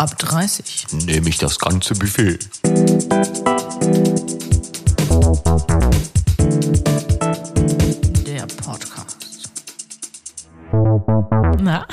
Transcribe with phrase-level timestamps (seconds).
[0.00, 0.86] Ab 30.
[1.04, 2.38] Nehme ich das ganze Buffet.
[8.26, 9.50] Der Podcast.
[11.60, 11.86] Na,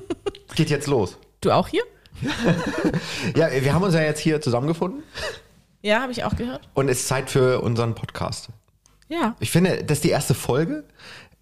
[0.54, 1.18] Geht jetzt los.
[1.42, 1.82] du auch hier?
[3.36, 5.02] Ja, wir haben uns ja jetzt hier zusammengefunden
[5.82, 6.66] Ja, habe ich auch gehört.
[6.72, 8.48] und es ist Zeit für unseren Podcast.
[9.08, 9.36] Ja.
[9.38, 10.84] Ich finde, das ist die erste Folge,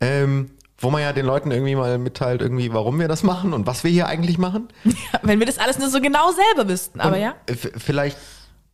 [0.00, 0.50] ähm,
[0.80, 3.82] wo man ja den Leuten irgendwie mal mitteilt, irgendwie, warum wir das machen und was
[3.84, 4.68] wir hier eigentlich machen.
[5.22, 7.34] Wenn wir das alles nur so genau selber wüssten, aber Und, ja.
[7.76, 8.16] Vielleicht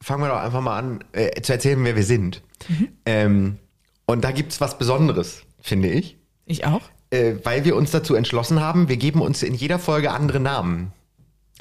[0.00, 2.42] fangen wir doch einfach mal an, äh, zu erzählen, wer wir sind.
[2.68, 2.88] Mhm.
[3.06, 3.58] Ähm,
[4.06, 6.82] und da gibt's was Besonderes, finde ich, Ich auch.
[7.10, 10.92] äh, weil wir uns dazu entschlossen haben, wir geben uns in jeder Folge andere Namen.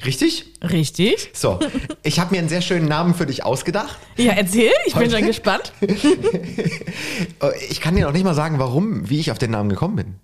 [0.04, 0.46] Richtig?
[0.62, 1.30] Richtig.
[1.32, 1.60] So,
[2.02, 3.96] ich habe mir einen sehr schönen Namen für dich ausgedacht.
[4.16, 5.18] Ja, erzähl, ich bin Heute?
[5.18, 5.72] schon gespannt.
[7.68, 10.14] Ich kann dir noch nicht mal sagen, warum, wie ich auf den Namen gekommen bin.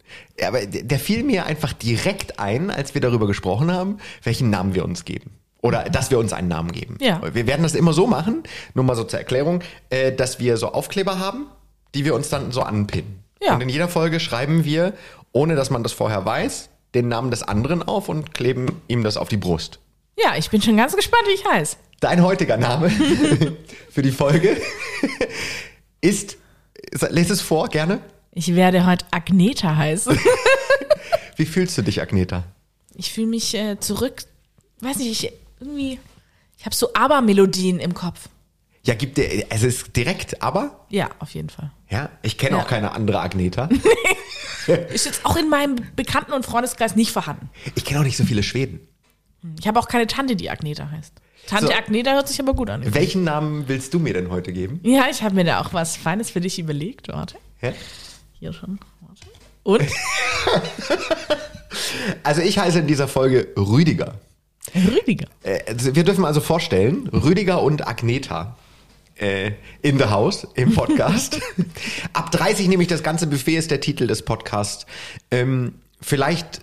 [0.45, 4.75] Aber der der fiel mir einfach direkt ein, als wir darüber gesprochen haben, welchen Namen
[4.75, 5.31] wir uns geben.
[5.63, 6.97] Oder dass wir uns einen Namen geben.
[7.01, 7.21] Ja.
[7.35, 8.43] Wir werden das immer so machen,
[8.75, 11.47] nur mal so zur Erklärung, äh, dass wir so Aufkleber haben,
[11.95, 13.23] die wir uns dann so anpinnen.
[13.43, 13.55] Ja.
[13.55, 14.95] Und in jeder Folge schreiben wir,
[15.33, 19.17] ohne dass man das vorher weiß, den Namen des anderen auf und kleben ihm das
[19.17, 19.79] auf die Brust.
[20.19, 21.77] Ja, ich bin schon ganz gespannt, wie ich heiße.
[22.01, 22.91] Dein heutiger Name
[23.91, 24.57] für die Folge
[26.01, 26.37] ist,
[27.11, 28.01] lese es vor, gerne.
[28.33, 30.19] Ich werde heute Agneta heißen.
[31.37, 32.45] Wie fühlst du dich, Agneta?
[32.95, 34.23] Ich fühle mich äh, zurück,
[34.81, 35.99] weiß nicht, ich irgendwie,
[36.59, 38.29] ich habe so Aber-Melodien im Kopf.
[38.83, 41.71] Ja, gibt dir, es ist direkt, aber, Ja, auf jeden Fall.
[41.91, 42.63] ja, ich kenne Ja.
[42.63, 43.69] auch keine andere Agneta.
[44.93, 47.51] Ist jetzt auch in meinem Bekannten- und Freundeskreis nicht vorhanden.
[47.75, 48.81] Ich kenne auch nicht so viele Schweden.
[49.59, 51.15] Ich habe auch keine Tante, die Agneta heißt.
[51.47, 51.73] Tante So.
[51.73, 52.83] Agneta hört sich aber gut an.
[52.95, 54.79] Welchen Namen willst du mir denn heute geben?
[54.85, 57.09] Ja, ich habe mir da auch was Feines für dich überlegt.
[57.09, 57.73] Warte, Ja?
[58.39, 58.79] hier schon.
[59.01, 59.23] Warte.
[59.63, 59.83] Und?
[62.23, 64.15] Also ich heiße in dieser Folge Rüdiger.
[64.75, 65.27] Rüdiger.
[65.43, 68.57] Äh, also wir dürfen also vorstellen, Rüdiger und Agneta
[69.21, 69.53] äh,
[69.83, 71.41] in the house im Podcast.
[72.13, 74.87] Ab 30 nehme ich das ganze Buffet ist der Titel des Podcasts.
[75.31, 76.63] Ähm, vielleicht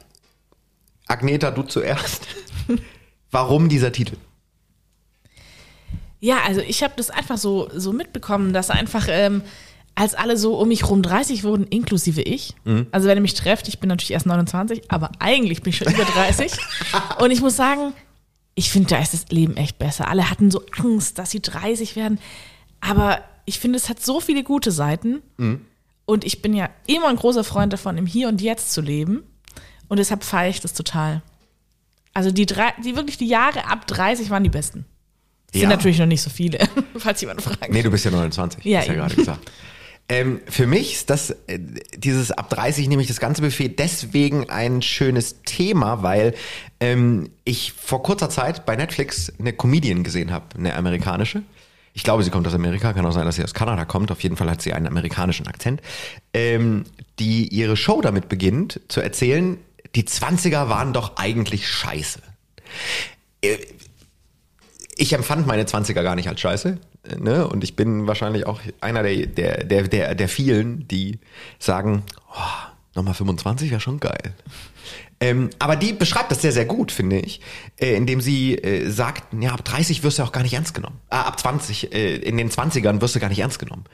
[1.07, 2.27] Agneta, du zuerst.
[3.31, 4.17] Warum dieser Titel?
[6.19, 9.43] Ja, also ich habe das einfach so, so mitbekommen, dass einfach, ähm,
[9.93, 12.55] als alle so um mich rum 30 wurden, inklusive ich,
[12.91, 15.91] also wenn ihr mich trefft, ich bin natürlich erst 29, aber eigentlich bin ich schon
[15.91, 16.51] über 30.
[17.19, 17.93] und ich muss sagen,
[18.57, 20.07] ich finde, da ist das Leben echt besser.
[20.07, 22.19] Alle hatten so Angst, dass sie 30 werden.
[22.81, 25.21] Aber ich finde, es hat so viele gute Seiten.
[26.05, 29.23] Und ich bin ja immer ein großer Freund davon, im Hier und Jetzt zu leben.
[29.89, 31.21] Und deshalb feiere ich das total.
[32.13, 34.85] Also die, drei, die wirklich die Jahre ab 30 waren die besten.
[35.51, 35.59] Das Ja.
[35.61, 36.59] sind natürlich noch nicht so viele,
[36.97, 37.69] falls jemand fragt.
[37.71, 39.51] Nee, du bist ja 29, Ja, hast ja gerade gesagt.
[40.09, 41.59] Ähm, für mich ist das, äh,
[41.97, 46.33] dieses ab 30 nehme ich das ganze Buffet deswegen ein schönes Thema, weil
[46.79, 51.43] ähm, ich vor kurzer Zeit bei Netflix eine Comedian gesehen habe, eine amerikanische.
[51.97, 54.11] Ich glaube, sie kommt aus Amerika, kann auch sein, dass sie aus Kanada kommt.
[54.11, 55.81] Auf jeden Fall hat sie einen amerikanischen Akzent,
[56.33, 56.85] ähm,
[57.17, 59.57] die ihre Show damit beginnt zu erzählen,
[59.95, 62.21] die 20er waren doch eigentlich scheiße
[64.97, 66.77] ich empfand meine 20er gar nicht als scheiße.
[67.03, 67.47] äh, Ne?
[67.47, 71.19] Und ich bin wahrscheinlich auch einer der, der, der, der, der vielen, die
[71.59, 74.33] sagen, oh, nochmal 25 wäre schon geil.
[75.19, 77.41] Ähm, aber die beschreibt das sehr, sehr gut, finde ich,
[77.79, 80.99] äh, indem sie äh, sagt, ja, ab 30 wirst du auch gar nicht ernst genommen.
[81.09, 83.85] Ah, ab 20, äh, in den 20ern wirst du gar nicht ernst genommen.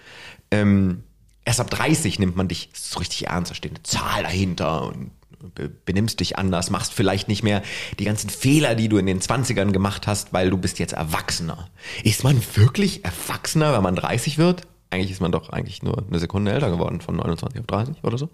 [0.51, 1.03] Ähm,
[1.45, 5.11] erst ab 30 nimmt man dich so richtig ernst, da steht eine Zahl dahinter und
[5.55, 7.63] be- benimmst dich anders, machst vielleicht nicht mehr
[7.99, 11.69] die ganzen Fehler, die du in den 20ern gemacht hast, weil du bist jetzt Erwachsener.
[12.03, 14.63] Ist man wirklich Erwachsener, wenn man 30 wird?
[14.93, 18.17] Eigentlich ist man doch eigentlich nur eine Sekunde älter geworden, von 29 auf 30 oder
[18.17, 18.29] so.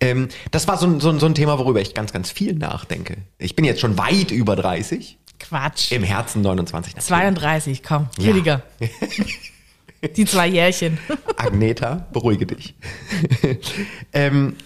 [0.00, 2.54] Ähm, das war so, ein- so, ein- so ein Thema, worüber ich ganz, ganz viel
[2.54, 3.18] nachdenke.
[3.38, 5.92] Ich bin jetzt schon weit über 30, Quatsch.
[5.92, 6.94] im Herzen 29.
[6.96, 7.06] natürlich.
[7.06, 8.30] 32, komm, Ja.
[8.32, 8.62] Rüdiger.
[10.16, 10.98] Die zwei Jährchen.
[11.36, 12.74] Agneta, beruhige dich.
[14.12, 14.56] ähm,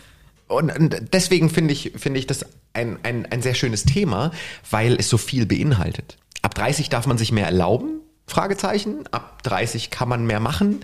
[0.48, 4.32] und, und deswegen finde ich, finde ich das ein, ein, ein sehr schönes Thema,
[4.70, 6.16] weil es so viel beinhaltet.
[6.43, 8.00] Ab 30 darf man sich mehr erlauben,
[8.31, 9.06] Fragezeichen.
[9.11, 10.81] Ab 30 kann man mehr machen.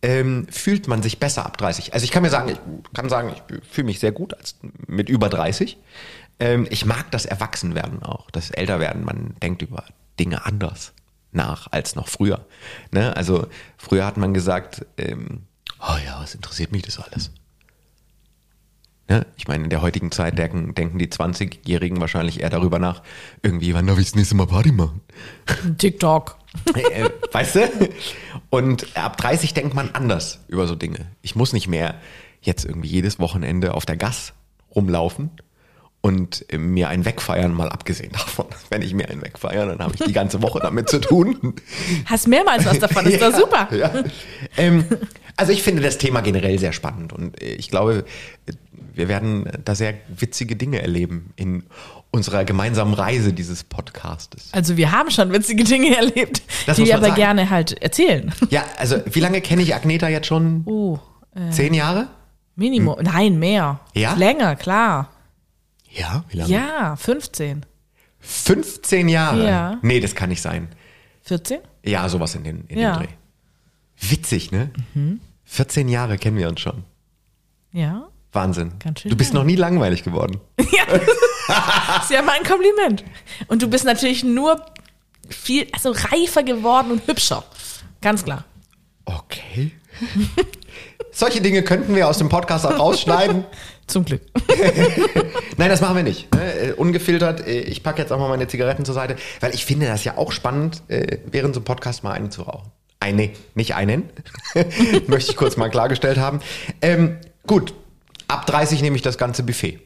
[0.00, 1.94] Ähm, fühlt man sich besser ab 30?
[1.94, 4.56] Also ich kann mir sagen, ich kann sagen, ich fühle mich sehr gut als
[4.86, 5.76] mit über 30.
[6.38, 9.04] Ähm, ich mag das Erwachsenwerden auch, das Älterwerden.
[9.04, 9.84] Man denkt über
[10.20, 10.92] Dinge anders
[11.32, 12.46] nach als noch früher.
[12.90, 13.16] Ne?
[13.16, 13.46] Also
[13.76, 15.42] früher hat man gesagt, ähm,
[15.80, 17.30] oh ja, was interessiert mich das alles?
[19.08, 19.26] Ne?
[19.36, 23.02] Ich meine, in der heutigen Zeit denken, denken die 20-Jährigen wahrscheinlich eher darüber nach,
[23.42, 25.00] irgendwie, wann darf ich das nächste Mal Party machen?
[25.78, 26.36] TikTok.
[26.74, 27.60] Äh, weißt du?
[28.50, 31.06] Und ab 30 denkt man anders über so Dinge.
[31.22, 31.94] Ich muss nicht mehr
[32.40, 34.32] jetzt irgendwie jedes Wochenende auf der Gas
[34.74, 35.30] rumlaufen
[36.00, 38.46] und äh, mir ein Wegfeiern mal abgesehen davon.
[38.70, 41.54] Wenn ich mir einen wegfeiere, dann habe ich die ganze Woche damit zu tun.
[42.06, 43.68] Hast mehrmals was davon, ist doch super.
[43.74, 43.92] Ja.
[44.56, 44.84] Ähm,
[45.36, 48.04] also ich finde das Thema generell sehr spannend und äh, ich glaube,
[48.98, 51.62] wir werden da sehr witzige Dinge erleben in
[52.10, 54.48] unserer gemeinsamen Reise dieses Podcastes.
[54.52, 57.16] Also wir haben schon witzige Dinge erlebt, Das die wir aber sagen.
[57.16, 58.32] gerne halt erzählen.
[58.50, 60.62] Ja, also wie lange kenne ich Agneta jetzt schon?
[60.66, 60.98] Oh,
[61.50, 62.08] Zehn Jahre?
[62.56, 62.96] Minimum.
[63.02, 63.80] Nein, mehr.
[63.94, 64.02] Hm.
[64.02, 64.14] Ja?
[64.14, 65.10] Länger, klar.
[65.90, 66.50] Ja, wie lange?
[66.52, 67.64] Ja, 15.
[68.18, 69.46] 15 Jahre?
[69.46, 69.78] Ja.
[69.82, 70.68] Nee, das kann nicht sein.
[71.22, 71.60] 14?
[71.84, 72.96] Ja, sowas in den, in Ja.
[72.96, 73.12] den Dreh.
[74.10, 74.70] Witzig, ne?
[75.44, 76.84] 14 Jahre kennen wir uns schon.
[77.72, 78.08] Ja.
[78.32, 78.72] Wahnsinn.
[78.78, 79.42] Ganz schön du bist lang.
[79.42, 80.40] noch nie langweilig geworden.
[80.58, 83.04] Ist ja mein Kompliment.
[83.48, 84.64] Und du bist natürlich nur
[85.28, 87.44] viel, also reifer geworden und hübscher.
[88.00, 88.44] Ganz klar.
[89.06, 89.72] Okay.
[91.10, 93.44] Solche Dinge könnten wir aus dem Podcast auch rausschneiden.
[93.86, 94.20] Zum Glück.
[95.56, 96.32] Nein, das machen wir nicht.
[96.34, 96.52] Ne?
[96.52, 97.46] Äh, Ungefiltert.
[97.46, 100.18] äh, Ich packe jetzt auch mal meine Zigaretten zur Seite, weil ich finde das ja
[100.18, 102.70] auch spannend, äh, während so einem Podcast mal eine zu rauchen.
[103.00, 104.10] Eine, nicht einen.
[105.06, 106.40] Möchte ich kurz mal klargestellt haben.
[106.82, 107.16] Ähm,
[107.46, 107.72] gut,
[108.28, 109.80] ab 30 nehme ich das ganze Buffet.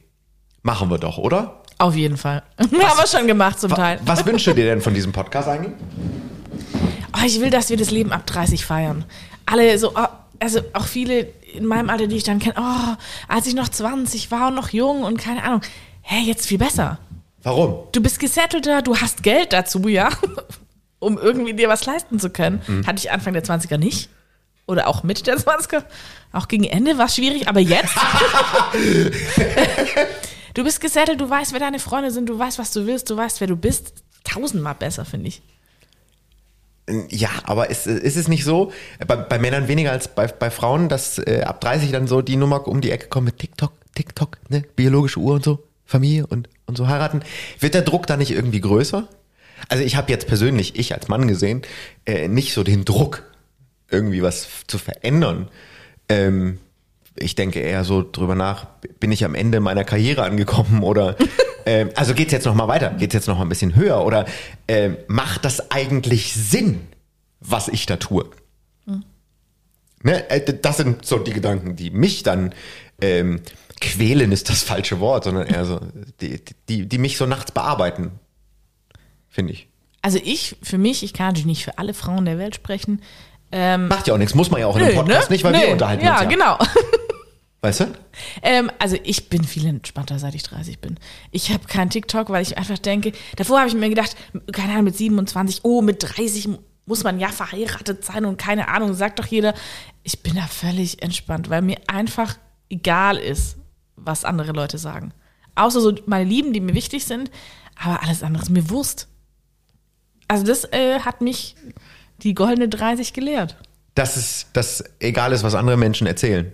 [0.63, 1.63] Machen wir doch, oder?
[1.79, 2.43] Auf jeden Fall.
[2.59, 4.01] Haben wir schon gemacht zum Wa- Teil.
[4.05, 5.73] Was wünschst du dir denn von diesem Podcast eigentlich?
[7.15, 9.05] Oh, ich will, dass wir das Leben ab 30 feiern.
[9.47, 10.07] Alle so, oh,
[10.39, 12.95] also auch viele in meinem Alter, die ich dann kenne, oh,
[13.29, 15.61] als ich noch 20 war und noch jung und keine Ahnung.
[16.03, 16.99] Hä, jetzt viel besser.
[17.43, 17.87] Warum?
[17.93, 20.09] Du bist gesettelter, du hast Geld dazu, ja,
[21.01, 22.63] um irgendwie dir was leisten zu können.
[22.67, 22.87] Mhm.
[22.87, 24.09] Hatte ich Anfang der 20er nicht.
[24.67, 25.85] Oder auch Mitte der 20er.
[26.33, 27.95] Auch gegen Ende war es schwierig, aber jetzt.
[30.55, 33.17] du bist gesettelt, du weißt, wer deine Freunde sind, du weißt, was du willst, du
[33.17, 34.03] weißt, wer du bist.
[34.25, 35.43] Tausendmal besser, finde ich.
[37.09, 38.73] Ja, aber ist, ist es nicht so,
[39.07, 42.37] bei, bei Männern weniger als bei, bei Frauen, dass äh, ab 30 dann so die
[42.37, 46.49] Nummer um die Ecke kommt mit TikTok, TikTok, ne, biologische Uhr und so, Familie und,
[46.67, 47.23] und so heiraten.
[47.61, 49.07] Wird der Druck da nicht irgendwie größer?
[49.69, 51.63] Also ich habe jetzt persönlich, ich als Mann gesehen,
[52.05, 53.23] äh, nicht so den Druck,
[53.93, 55.49] irgendwie was zu verändern.
[56.09, 56.59] Ähm,
[57.15, 58.67] ich denke eher so drüber nach,
[58.99, 61.17] bin ich am Ende meiner Karriere angekommen oder
[61.67, 64.27] ähm, also geht's jetzt noch mal weiter, geht's jetzt noch mal ein bisschen höher oder
[64.67, 66.81] ähm, macht das eigentlich Sinn,
[67.41, 68.25] was ich da tue?
[70.03, 72.55] Ne, äh, das sind so die Gedanken, die mich dann
[73.01, 73.41] ähm,
[73.81, 75.81] quälen ist das falsche Wort, sondern eher so
[76.21, 78.13] die, die, die mich so nachts bearbeiten,
[79.29, 79.69] finde ich.
[80.03, 83.01] Also ich, für mich, ich kann natürlich nicht für alle Frauen der Welt sprechen.
[83.53, 85.35] Ähm, Macht ja auch nichts, muss man ja auch in einem nö, Podcast ne?
[85.35, 85.59] nicht, weil Nö.
[85.59, 86.29] wir unterhalten ja, uns ja.
[86.29, 86.59] genau.
[87.61, 87.87] Weißt du?
[88.43, 90.99] Ähm, also ich bin viel entspannter, seit ich 30 bin.
[91.31, 94.17] Ich habe kein TikTok, weil ich einfach denke, davor habe ich mir gedacht,
[94.51, 96.49] keine Ahnung, mit 27, oh, mit 30
[96.87, 99.55] muss man ja verheiratet sein und keine Ahnung, sagt doch jeder.
[100.03, 102.37] Ich bin da völlig entspannt, weil mir einfach
[102.69, 103.59] egal ist,
[103.95, 105.13] was andere Leute sagen.
[105.55, 107.31] Außer so meine Lieben, die mir wichtig sind,
[107.77, 109.07] aber alles andere ist mir Wurst.
[110.27, 111.55] Also das äh, hat mich
[112.23, 113.57] die goldene 30 gelehrt.
[113.95, 116.53] Dass es dass egal ist, was andere Menschen erzählen.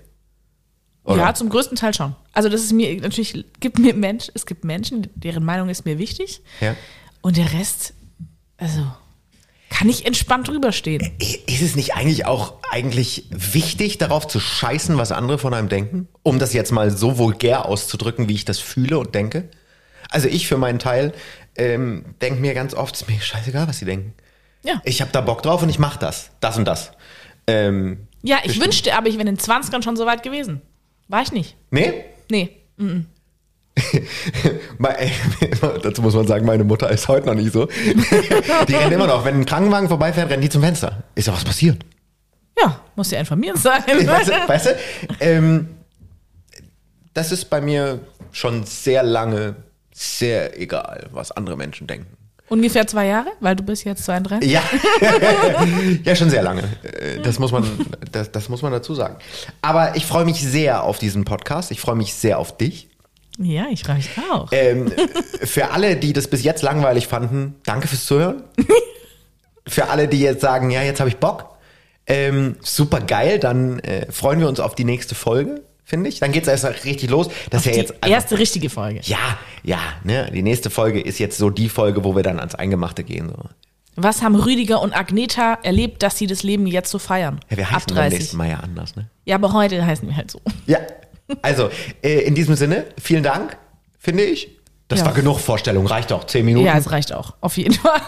[1.05, 1.19] Oder?
[1.23, 2.15] Ja, zum größten Teil schon.
[2.33, 5.99] Also das ist mir natürlich gibt mir Mensch, es gibt Menschen, deren Meinung ist mir
[5.99, 6.77] wichtig Ja.
[7.23, 7.95] und der Rest,
[8.59, 8.87] also
[9.71, 11.13] kann ich entspannt drüber stehen.
[11.47, 16.09] Ist es nicht eigentlich auch eigentlich wichtig, darauf zu scheißen, was andere von einem denken?
[16.23, 19.49] Um das jetzt mal so vulgär auszudrücken, wie ich das fühle und denke?
[20.11, 21.13] Also ich für meinen Teil
[21.57, 24.15] ähm, denke mir ganz oft, ist mir scheißegal, was sie denken.
[24.63, 26.31] Ja, Ich habe da Bock drauf und ich mache das.
[26.41, 26.93] Das und das.
[27.47, 30.61] Ähm, ja ich wünschte, aber ich wäre in den 20ern schon so weit gewesen.
[31.09, 31.57] War ich nicht.
[31.71, 32.05] nee?
[32.31, 32.51] Nee.
[34.99, 35.13] Ey,
[35.83, 37.67] Dazu muss man sagen, meine Mutter ist heute noch nicht so.
[38.69, 39.25] Die rennt immer noch.
[39.25, 41.05] Wenn ein Krankenwagen vorbeifährt, rennt die zum Fenster.
[41.15, 41.85] Ist da was passiert?
[42.61, 43.83] Ja, muss ja informiert sein.
[43.87, 44.71] weißt du, weißt du
[45.21, 45.69] ähm,
[47.15, 48.01] das ist bei mir
[48.33, 49.57] schon sehr lange
[49.93, 52.17] sehr egal, was andere Menschen denken.
[52.49, 54.51] Ungefähr zwei Jahre, weil du bist jetzt 32.
[54.51, 54.63] Ja,
[56.05, 56.63] ja schon sehr lange.
[56.83, 57.65] Äh, Das muss man,
[58.13, 59.17] das, das muss man dazu sagen.
[59.63, 61.71] Aber ich freue mich sehr auf diesen Podcast.
[61.71, 62.89] Ich freue mich sehr auf dich.
[63.39, 64.49] Ja, ich reicht auch.
[64.53, 64.91] Ähm,
[65.45, 68.43] für alle, die das bis jetzt langweilig fanden, danke fürs Zuhören.
[69.67, 71.45] Für alle, die jetzt sagen, ja, jetzt habe ich Bock,
[72.07, 76.21] ähm, super geil, dann äh, freuen wir uns auf die nächste Folge, finde ich.
[76.21, 77.29] Dann geht's erst richtig los.
[77.51, 79.01] Das ist ja Die jetzt einfach- erste richtige Folge.
[79.05, 79.19] Ja,
[79.63, 80.31] ja, ne?
[80.33, 83.29] Die nächste Folge ist jetzt so die Folge, wo wir dann ans Eingemachte gehen.
[83.29, 83.37] So.
[83.97, 87.41] Was haben Rüdiger und Agneta erlebt, dass sie das Leben jetzt so feiern?
[87.51, 88.19] Ja, wir heißen beim 30.
[88.19, 89.09] nächsten Mal ja anders, ne?
[89.25, 90.41] Ja, aber heute heißen wir halt so.
[90.67, 90.79] Ja.
[91.43, 91.69] Also,
[92.03, 93.57] äh, in diesem Sinne, vielen Dank,
[93.99, 94.57] finde ich.
[94.87, 95.07] Das Ja.
[95.07, 96.25] war genug Vorstellung, reicht auch.
[96.25, 96.65] Zehn Minuten.
[96.67, 97.35] Ja, es reicht auch.
[97.43, 98.01] Auf jeden Fall.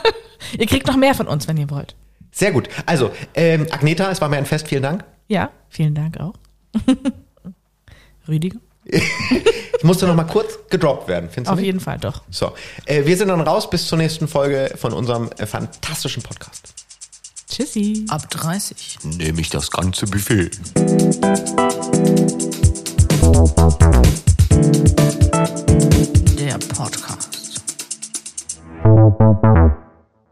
[0.59, 1.95] ihr kriegt noch mehr von uns, wenn ihr wollt.
[2.33, 2.69] Sehr gut.
[2.87, 5.05] Also, ähm, Agneta, es war mir ein Fest, vielen Dank.
[5.29, 6.35] Ja, vielen Dank auch.
[8.29, 8.59] Rüdiger?
[9.79, 11.53] ich musste noch mal kurz gedroppt werden, findest du?
[11.53, 11.67] Auf nicht?
[11.67, 12.23] jeden Fall doch.
[12.31, 12.53] So,
[12.87, 16.75] äh, wir sind dann raus bis zur nächsten Folge von unserem äh, fantastischen Podcast.
[17.49, 18.07] Tschüssi.
[18.09, 20.51] Ab 30 nehme ich das ganze Buffet.
[26.39, 27.61] Der Podcast.